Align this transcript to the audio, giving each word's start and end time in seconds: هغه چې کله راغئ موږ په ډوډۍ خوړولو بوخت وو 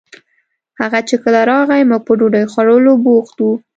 هغه 0.79 0.99
چې 1.07 1.15
کله 1.23 1.39
راغئ 1.51 1.81
موږ 1.89 2.01
په 2.05 2.13
ډوډۍ 2.19 2.45
خوړولو 2.51 2.91
بوخت 3.03 3.37
وو 3.41 3.53